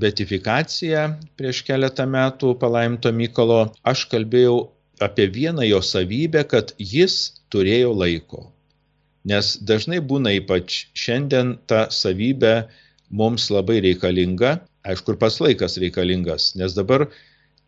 [0.00, 4.56] betifikacija prieš keletą metų palaimto Mykolo, aš kalbėjau
[5.04, 8.46] apie vieną jo savybę, kad jis turėjo laiko
[9.24, 12.54] Nes dažnai būna ypač šiandien ta savybė
[13.08, 17.06] mums labai reikalinga, aišku, ir pats laikas reikalingas, nes dabar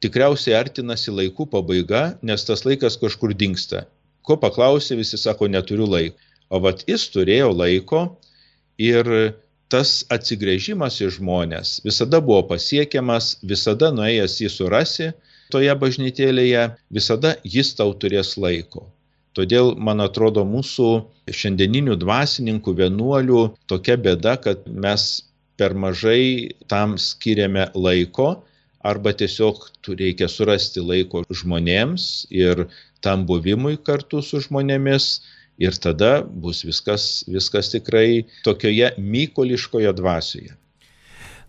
[0.05, 3.87] tikriausiai artinasi laikų pabaiga, nes tas laikas kažkur dinksta.
[4.27, 6.19] Ko paklausė, visi sako, neturiu laiko.
[6.51, 8.01] O vat jis turėjo laiko
[8.79, 9.09] ir
[9.73, 15.09] tas atsigrėžimas į žmonės visada buvo pasiekiamas, visada nuėjęs jį surasi
[15.51, 18.87] toje bažnytėlėje, visada jis tau turės laiko.
[19.37, 20.89] Todėl, man atrodo, mūsų
[21.29, 25.07] šiandieninių dvasininkų, vienuolių tokia bėda, kad mes
[25.61, 28.31] per mažai tam skiriame laiko
[28.87, 29.69] arba tiesiog
[30.01, 32.67] reikia surasti laiko žmonėms ir
[33.05, 35.09] tam buvimui kartu su žmonėmis
[35.63, 40.55] ir tada bus viskas, viskas tikrai tokioje mykoliškoje dvasioje.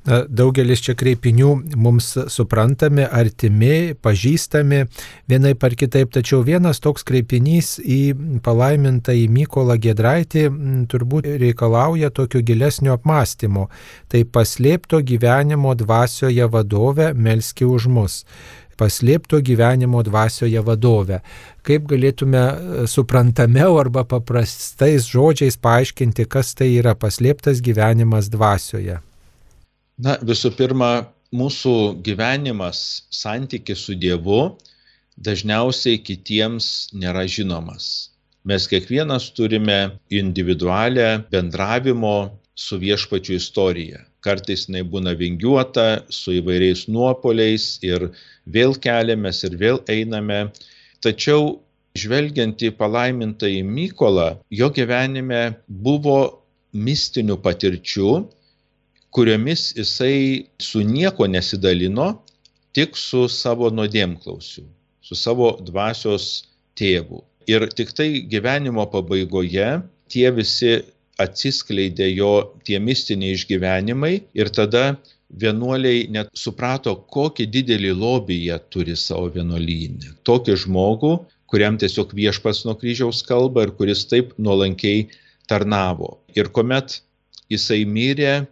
[0.08, 4.86] Daugelis čia kreipinių mums suprantami, artimi, pažįstami
[5.28, 10.46] vienai par kitaip, tačiau vienas toks kreipinys į palaimintą į Mykolą Gedraitį
[10.92, 13.68] turbūt reikalauja tokio gilesnio apmąstymo.
[14.08, 18.24] Tai paslėpto gyvenimo dvasioje vadovė Melski už mus
[18.78, 21.22] paslėpto gyvenimo dvasioje vadovę.
[21.66, 22.44] Kaip galėtume
[22.86, 29.02] suprantamiau arba paprastais žodžiais paaiškinti, kas tai yra paslėptas gyvenimas dvasioje?
[29.98, 31.74] Na, visų pirma, mūsų
[32.06, 32.80] gyvenimas,
[33.10, 34.42] santykis su Dievu
[35.18, 38.12] dažniausiai kitiems nėra žinomas.
[38.48, 42.14] Mes kiekvienas turime individualią bendravimo
[42.56, 44.04] su viešpačiu istoriją.
[44.22, 48.12] Kartais jinai būna vingiuota, su įvairiais nuopoliais ir
[48.46, 50.40] vėl keliamės ir vėl einame.
[51.02, 51.58] Tačiau
[51.98, 56.20] žvelgiant į palaimintą į Mykolą, jo gyvenime buvo
[56.78, 58.12] mistinių patirčių,
[59.18, 62.12] kuriomis jisai su nieko nesidalino,
[62.78, 64.68] tik su savo nuodėmklausiu,
[65.02, 66.28] su savo dvasios
[66.78, 67.24] tėvu.
[67.50, 69.70] Ir tik tai gyvenimo pabaigoje
[70.14, 70.76] tie visi
[71.18, 72.32] atsiskleidė jo
[72.68, 74.84] tie mistiniai išgyvenimai ir tada
[75.42, 80.14] vienuoliai net suprato, kokį didelį lobį jie turi savo vienuolynę.
[80.30, 81.14] Tokį žmogų,
[81.50, 85.08] kuriam tiesiog viešpas nuo kryžiaus kalba ir kuris taip nuolankiai
[85.50, 86.20] tarnavo.
[86.38, 87.00] Ir kuomet
[87.50, 88.46] jisai mirė,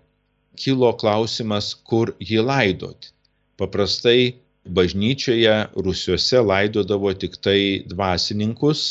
[0.57, 3.11] kilo klausimas, kur jį laidoti.
[3.59, 8.85] Paprastai bažnyčioje rusiuose laidodavo tik tai dvasininkus,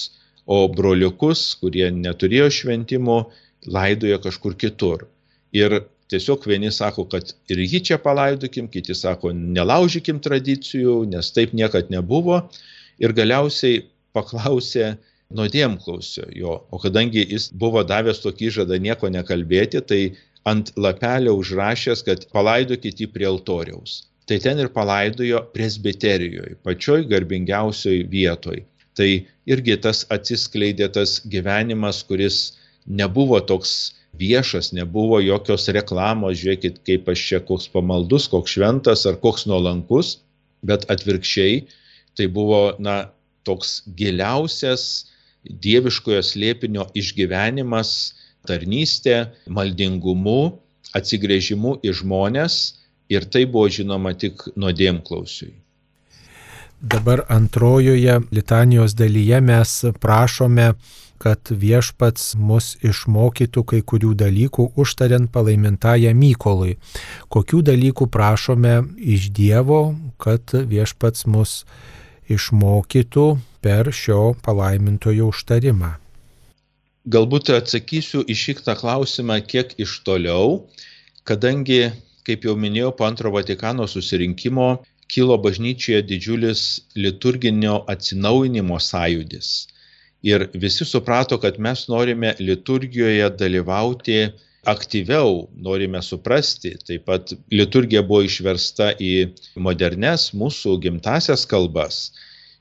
[0.47, 3.19] o broliukus, kurie neturėjo šventimo,
[3.67, 5.07] laidojo kažkur kitur.
[5.57, 5.81] Ir
[6.13, 11.91] tiesiog vieni sako, kad ir jį čia palaidokim, kiti sako, nelaužykim tradicijų, nes taip niekad
[11.95, 12.43] nebuvo.
[13.01, 14.95] Ir galiausiai paklausė
[15.35, 20.01] nuodėmklausio jo, o kadangi jis buvo davęs tokį žadą nieko nekalbėti, tai
[20.49, 24.05] ant lapelio užrašęs, kad palaidokit jį prie altoriaus.
[24.29, 28.63] Tai ten ir palaidojo presbiterijoje, pačioj garbingiausioj vietoj.
[28.97, 29.09] Tai
[29.51, 32.39] irgi tas atsiskleidė tas gyvenimas, kuris
[32.87, 39.19] nebuvo toks viešas, nebuvo jokios reklamos, žiūrėkit, kaip aš čia koks pamaldus, koks šventas ar
[39.21, 40.19] koks nuolankus,
[40.65, 41.65] bet atvirkščiai
[42.15, 43.11] tai buvo, na,
[43.45, 44.85] toks giliausias
[45.45, 48.15] dieviškojo slėpinio išgyvenimas,
[48.49, 50.59] tarnystė, maldingumu,
[50.95, 52.59] atsigrėžimu į žmonės
[53.13, 55.55] ir tai buvo žinoma tik nuodėmklausiui.
[56.81, 60.75] dabar antrojoje litanijos dalyje mes prašome
[61.25, 66.77] kad viešpats mus išmokytų kai kurių dalykų užtariant palaimintąją Mykolui.
[67.33, 71.63] Kokių dalykų prašome iš Dievo, kad viešpats mus
[72.29, 73.27] išmokytų
[73.65, 75.95] per šio palaimintojo užtarimą.
[77.05, 80.65] Galbūt atsakysiu į šitą klausimą kiek iš toliau,
[81.29, 81.91] kadangi,
[82.25, 84.71] kaip jau minėjau, po antro Vatikano susirinkimo
[85.13, 86.65] kilo bažnyčioje didžiulis
[86.97, 89.53] liturginio atsinaujinimo sąjūdis
[90.25, 94.19] ir visi suprato, kad mes norime liturgijoje dalyvauti
[94.65, 96.73] aktyviau, norime suprasti.
[96.89, 99.13] Taip pat liturgija buvo išversta į
[99.67, 102.07] modernes mūsų gimtasias kalbas.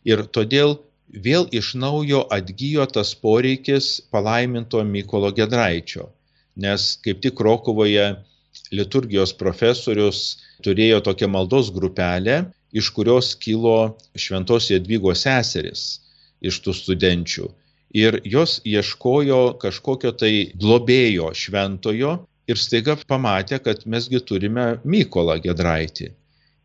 [0.03, 0.75] Ir todėl
[1.13, 6.09] vėl iš naujo atgyjo tas poreikis palaiminto Mykolo Gedraičio.
[6.57, 8.15] Nes kaip tik Rokovoje
[8.73, 10.21] liturgijos profesorius
[10.65, 15.83] turėjo tokią maldos grupelę, iš kurios kilo šventos Jadvygos seseris
[16.41, 17.49] iš tų studenčių.
[17.93, 22.15] Ir jos ieškojo kažkokio tai globėjo šventojo
[22.49, 26.09] ir staiga pamatė, kad mesgi turime Mykolą Gedraitį.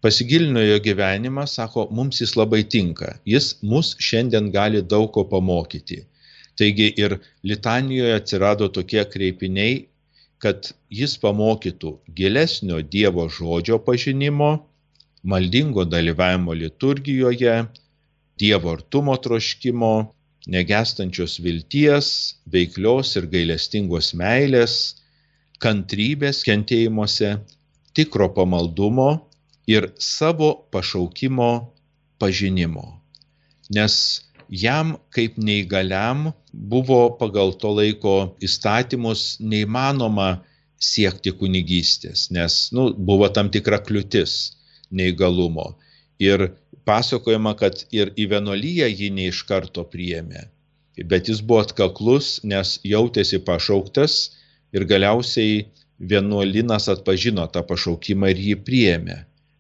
[0.01, 6.05] Pasigilino jo gyvenimą, sako, mums jis labai tinka, jis mus šiandien gali daug ko pamokyti.
[6.59, 7.17] Taigi ir
[7.51, 9.89] litanijoje atsirado tokie kreipiniai,
[10.39, 14.53] kad jis pamokytų gilesnio Dievo žodžio pažinimo,
[15.27, 17.59] maldingo dalyvavimo liturgijoje,
[18.39, 19.93] Dievo artumo troškimo,
[20.47, 22.09] negestančios vilties,
[22.47, 24.75] veiklios ir gailestingos meilės,
[25.59, 27.41] kantrybės kentėjimuose,
[27.99, 29.11] tikro pamaldumo
[29.69, 31.51] ir savo pašaukimo
[32.19, 32.87] pažinimo.
[33.71, 33.95] Nes
[34.49, 40.31] jam kaip neįgaliam buvo pagal to laiko įstatymus neįmanoma
[40.81, 44.39] siekti kunigystės, nes nu, buvo tam tikra kliūtis
[44.91, 45.75] neįgalumo.
[46.23, 46.49] Ir
[46.89, 50.49] pasakojama, kad ir į vienuolyją jį ne iš karto priėmė.
[51.11, 54.17] Bet jis buvo atkaklus, nes jautėsi pašauktas
[54.75, 55.67] ir galiausiai
[55.99, 59.19] vienuolinas atpažino tą pašaukimą ir jį priėmė.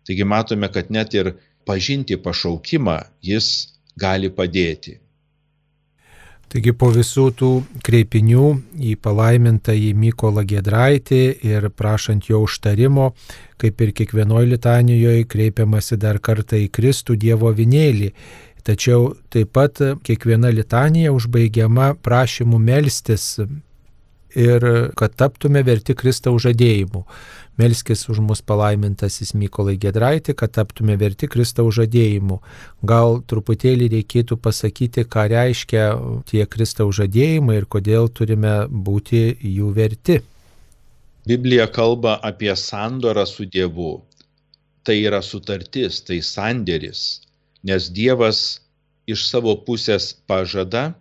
[0.09, 1.35] Taigi matome, kad net ir
[1.68, 3.51] pažinti pašaukimą jis
[4.01, 4.97] gali padėti.
[6.49, 7.49] Taigi po visų tų
[7.85, 8.44] kreipinių
[8.81, 13.11] į palaimintą į Mykolą Gedraitį ir prašant jo užtarimo,
[13.61, 18.14] kaip ir kiekvienoje litanijoje kreipiamasi dar kartą į Kristų Dievo vinėlį.
[18.64, 19.77] Tačiau taip pat
[20.09, 23.35] kiekviena litanija užbaigiama prašymu melstis
[24.38, 24.64] ir
[24.98, 27.05] kad taptume verti Kristaus žadėjimu.
[27.59, 32.38] Melskis už mus palaimintasis Mykolai Gedraitį, kad taptume verti Kristaus žadėjimu.
[32.87, 35.88] Gal truputėlį reikėtų pasakyti, ką reiškia
[36.31, 40.20] tie Kristaus žadėjimai ir kodėl turime būti jų verti.
[41.27, 43.98] Biblija kalba apie sandorą su Dievu.
[44.87, 47.27] Tai yra sutartis, tai sandėris,
[47.66, 48.61] nes Dievas
[49.11, 50.94] iš savo pusės pažada,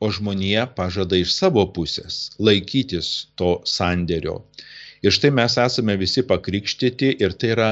[0.00, 4.40] o žmonija pažada iš savo pusės laikytis to sandėrio.
[5.02, 7.70] Ir štai mes esame visi pakrikštyti ir tai yra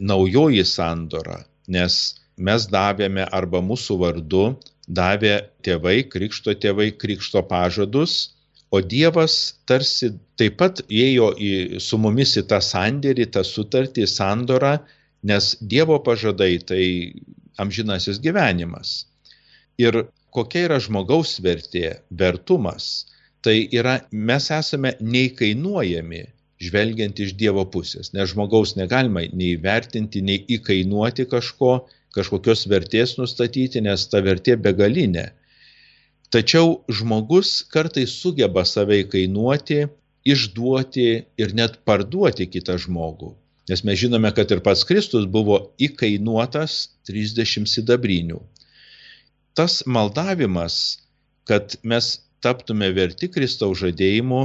[0.00, 1.98] naujoji sandora, nes
[2.36, 4.46] mes davėme arba mūsų vardu
[4.86, 8.36] davė tėvai, krikšto tėvai, krikšto pažadus,
[8.70, 14.76] o Dievas tarsi taip pat ėjo į, su mumis į tą sandėrį, tą sutartį, sandorą,
[15.26, 16.84] nes Dievo pažadai tai
[17.62, 19.06] amžinasis gyvenimas.
[19.80, 23.06] Ir kokia yra žmogaus vertė, vertumas,
[23.44, 26.24] tai yra mes esame neįkainuojami
[26.62, 31.72] žvelgiant iš Dievo pusės, nes žmogaus negalima nei vertinti, nei įkainuoti kažko,
[32.16, 35.28] kažkokios vertės nustatyti, nes ta vertė begalinė.
[36.32, 39.84] Tačiau žmogus kartais sugeba save įkainuoti,
[40.26, 43.34] išduoti ir net parduoti kitą žmogų.
[43.70, 48.40] Nes mes žinome, kad ir pats Kristus buvo įkainuotas 30 sidabrinių.
[49.56, 50.98] Tas maldavimas,
[51.48, 54.40] kad mes taptume verti Kristaus žadėjimu,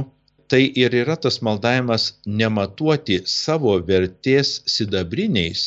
[0.48, 2.06] tai ir yra tas maldavimas
[2.40, 5.64] nematuoti savo vertės sidabriniais,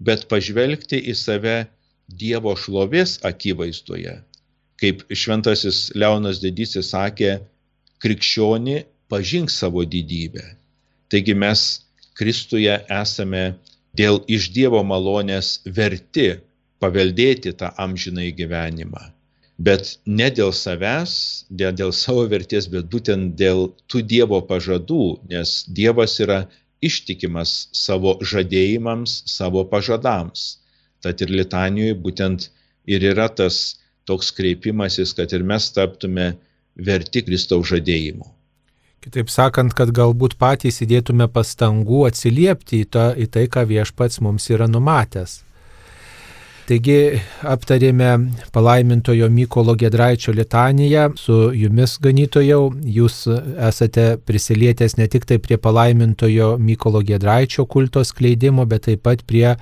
[0.00, 1.58] bet pažvelgti į save
[2.08, 4.14] Dievo šlovės akivaizdoje.
[4.80, 7.34] Kaip šventasis Leonas Didysis sakė,
[8.00, 8.78] krikščioni
[9.12, 10.44] pažink savo didybę.
[11.12, 11.64] Taigi mes
[12.18, 13.42] Kristuje esame
[14.00, 16.30] dėl iš Dievo malonės verti
[16.82, 19.08] paveldėti tą amžinai gyvenimą
[19.58, 21.12] bet ne dėl savęs,
[21.50, 26.44] ne dėl savo vertės, bet būtent dėl tų Dievo pažadų, nes Dievas yra
[26.84, 30.58] ištikimas savo žadėjimams, savo pažadams.
[31.02, 32.48] Tad ir litanijoje būtent
[32.86, 36.32] ir yra tas toks kreipimasis, kad ir mes taptume
[36.78, 38.26] verti Kristaus žadėjimų.
[39.02, 44.48] Kitaip sakant, kad galbūt patys įdėtume pastangų atsiliepti į, ta, į tai, ką viešpats mums
[44.50, 45.42] yra numatęs.
[46.68, 47.16] Taigi
[47.48, 48.08] aptarėme
[48.52, 52.66] palaimintojo Mykolo Gedraičio litaniją su jumis ganytojau.
[52.96, 53.22] Jūs
[53.70, 59.54] esate prisilietęs ne tik tai prie palaimintojo Mykolo Gedraičio kulto skleidimo, bet taip pat prie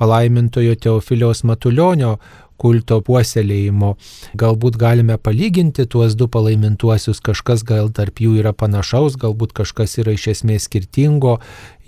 [0.00, 2.14] palaimintojo Teofiliaus Matulionio
[2.60, 3.94] kulto puoselėjimo.
[4.40, 10.16] Galbūt galime palyginti tuos du palaimintuosius, kažkas gal tarp jų yra panašaus, galbūt kažkas yra
[10.16, 11.38] iš esmės skirtingo,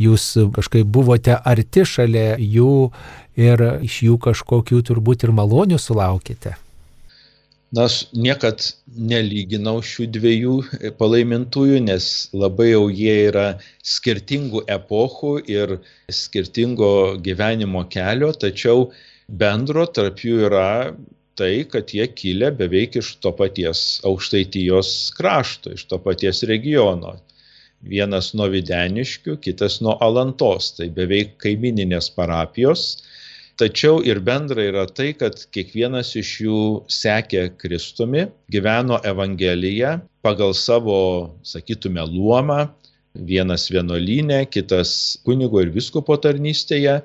[0.01, 2.91] jūs kažkaip buvote arti šalia jų
[3.37, 6.57] ir iš jų kažkokių turbūt ir malonių sulaukite.
[7.75, 8.63] Na, aš niekad
[8.95, 10.53] nelyginau šių dviejų
[11.01, 13.47] palaimintųjų, nes labai jau jie yra
[13.83, 15.75] skirtingų epochų ir
[16.07, 18.87] skirtingo gyvenimo kelio, tačiau
[19.29, 20.95] bendro tarp jų yra
[21.37, 27.17] tai, kad jie kilę beveik iš to paties aukštaitijos krašto, iš to paties regiono.
[27.87, 33.03] Vienas nuo Videniškių, kitas nuo Alantos, tai beveik kaimininės parapijos.
[33.61, 36.63] Tačiau ir bendra yra tai, kad kiekvienas iš jų
[36.93, 40.99] sekė Kristumi, gyveno Evangeliją pagal savo,
[41.45, 42.67] sakytume, luomą,
[43.17, 46.99] vienas vienuolynė, kitas kunigo ir viskopo tarnystėje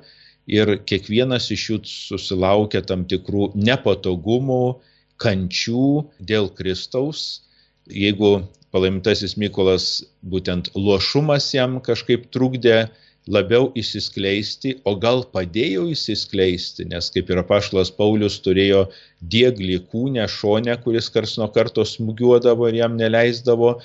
[0.50, 4.80] ir kiekvienas iš jų susilaukia tam tikrų nepatogumų,
[5.22, 5.86] kančių
[6.18, 7.42] dėl Kristaus.
[7.86, 8.42] Jeigu
[8.74, 12.88] palaimintasis Mykolas būtent lošumas jam kažkaip trukdė
[13.30, 18.88] labiau įsiskleisti, o gal padėjo įsiskleisti, nes kaip ir apaštalas Paulius turėjo
[19.22, 23.76] dieglį kūnę šonę, kuris kars nuo karto smūgiuodavo ir jam neleisdavo,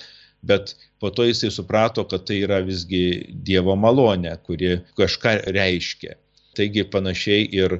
[0.42, 3.04] bet po to jisai suprato, kad tai yra visgi
[3.46, 6.18] Dievo malonė, kuri kažką reiškia.
[6.58, 7.78] Taigi panašiai ir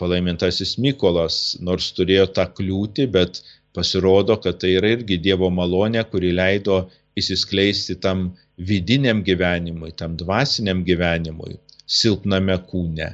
[0.00, 3.40] palaimintasis Mykolas, nors turėjo tą kliūtį, bet
[3.76, 6.84] pasirodo, kad tai yra irgi Dievo malonė, kuri leido
[7.20, 8.30] įsiskleisti tam
[8.70, 13.10] vidiniam gyvenimui, tam dvasiniam gyvenimui, silpname kūne.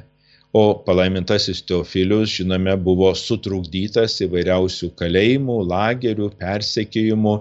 [0.57, 7.35] O palaimintasis Teofilius, žinome, buvo sutrukdytas įvairiausių kalėjimų, lagerių, persekėjimų,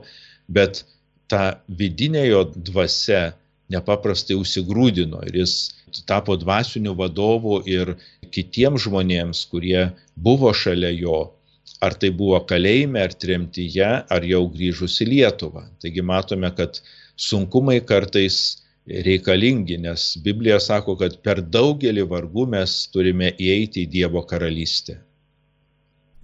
[0.59, 0.83] bet
[1.31, 3.23] ta vidinė jo dvasia
[3.73, 5.55] nepaprastai užsigrūdino ir jis
[6.07, 7.95] tapo dvasiniu vadovu ir
[8.35, 9.89] kitiems žmonėms, kurie
[10.29, 11.19] buvo šalia jo,
[11.83, 15.67] ar tai buvo kalėjime, ar tremtyje, ar jau grįžus į Lietuvą.
[15.83, 16.81] Taigi matome, kad
[17.17, 18.39] sunkumai kartais
[18.87, 25.01] reikalingi, nes Biblija sako, kad per daugelį vargų mes turime įeiti į Dievo karalystę.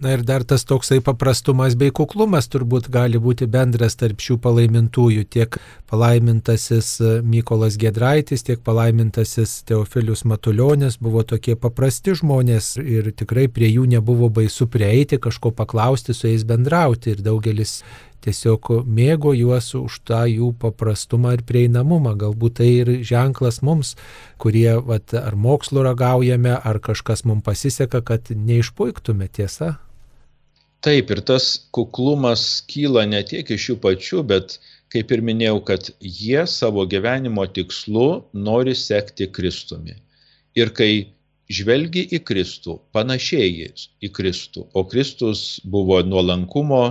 [0.03, 5.23] Na ir dar tas toksai paprastumas bei kuklumas turbūt gali būti bendras tarp šių palaimintųjų.
[5.31, 5.59] Tiek
[5.93, 6.89] palaimintasis
[7.23, 14.27] Mykolas Gedraitis, tiek palaimintasis Teofilius Matuljonis buvo tokie paprasti žmonės ir tikrai prie jų nebuvo
[14.41, 17.15] baisu prieiti, kažko paklausti, su jais bendrauti.
[17.15, 17.77] Ir daugelis
[18.27, 22.17] tiesiog mėgo juos už tą jų paprastumą ir prieinamumą.
[22.19, 23.95] Galbūt tai ir ženklas mums,
[24.43, 29.77] kurie vat, ar mokslo ragaujame, ar kažkas mums pasiseka, kad neišpuiktume tiesa.
[30.83, 34.57] Taip, ir tas kuklumas kyla ne tiek iš jų pačių, bet
[34.91, 39.95] kaip ir minėjau, kad jie savo gyvenimo tikslu nori sekti Kristumi.
[40.59, 40.91] Ir kai
[41.53, 43.71] žvelgi į Kristų, panašiai
[44.03, 46.83] į Kristų, o Kristus buvo nuolankumo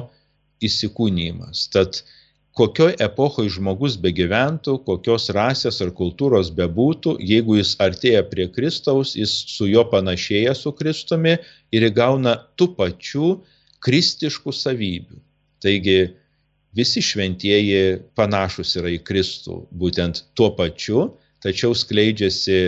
[0.63, 1.67] įsikūnymas.
[1.75, 2.01] Tad
[2.57, 9.35] kokioj epochoje žmogus begyventų, kokios rasės ar kultūros bebūtų, jeigu jis artėja prie Kristaus, jis
[9.51, 11.41] su juo panašėja su Kristumi
[11.75, 13.39] ir įgauna tų pačių
[13.85, 15.19] kristiškų savybių.
[15.61, 15.97] Taigi
[16.77, 21.09] visi šventieji panašus yra į Kristų, būtent tuo pačiu,
[21.43, 22.59] tačiau skleidžiasi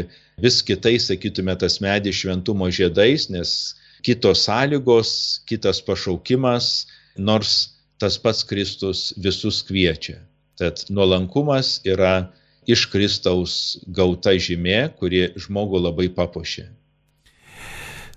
[0.42, 5.14] vis kitais, sakytume, tas medis šventumo žiedais, nes kitos sąlygos,
[5.50, 6.88] kitas pašaukimas,
[7.18, 10.20] nors tas pats Kristus visus kviečia.
[10.60, 12.30] Tad nuolankumas yra
[12.70, 16.68] iš Kristaus gauta žymė, kuri žmogų labai papuošia.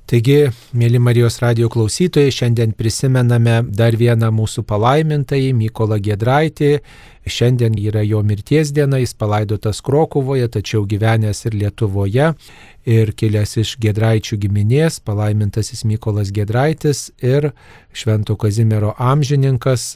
[0.06, 0.44] Taigi,
[0.78, 6.68] mėly Marijos radio klausytojai, šiandien prisimename dar vieną mūsų palaimintąjį Mykolą Gedraitį.
[7.26, 12.28] Šiandien yra jo mirties diena, jis palaidotas Krokuvoje, tačiau gyvenęs ir Lietuvoje
[12.86, 17.50] ir kilęs iš Gedraičių giminės, palaimintasis Mykolas Gedraitis ir
[17.96, 19.88] Švento Kazimiero amžininkas,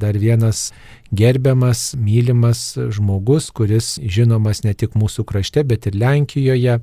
[0.00, 0.70] dar vienas
[1.12, 6.78] gerbiamas, mylimas žmogus, kuris žinomas ne tik mūsų krašte, bet ir Lenkijoje,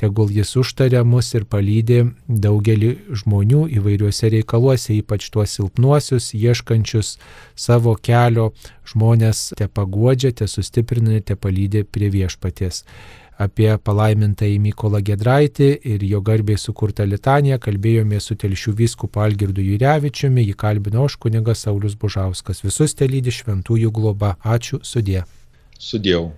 [0.00, 7.16] tegul jis užtaria mus ir palydė daugelį žmonių įvairiuose reikaluose, ypač tuos silpnuosius, ieškančius
[7.58, 8.52] savo kelio
[8.88, 12.84] žmonės te paguodžia, te sustiprina, te palydė prie viešpaties
[13.42, 20.46] apie palaimintąjį Mykolą Gedraitį ir jo garbiai sukurtą litaniją kalbėjome su telšių vyskupu Algirdu Jurevičiumi,
[20.50, 22.62] jį kalbino aš kunigas Saulis Bužauskas.
[22.64, 24.36] Visus te lydi šventųjų globa.
[24.44, 25.24] Ačiū, sudė.
[25.78, 26.30] Sudėjau.